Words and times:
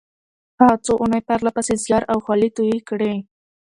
هغه 0.59 0.75
څو 0.85 0.93
اونۍ 1.01 1.21
پرله 1.27 1.51
پسې 1.55 1.73
زيار 1.83 2.03
او 2.11 2.17
خولې 2.25 2.49
تويې 2.57 2.79
کړې. 2.89 3.13